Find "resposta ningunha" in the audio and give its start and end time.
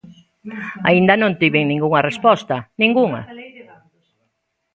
2.09-3.21